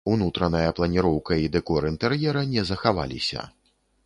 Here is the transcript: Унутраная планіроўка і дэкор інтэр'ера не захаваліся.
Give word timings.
Унутраная 0.11 0.71
планіроўка 0.79 1.37
і 1.43 1.51
дэкор 1.57 1.87
інтэр'ера 1.91 2.43
не 2.55 2.61
захаваліся. 2.71 3.47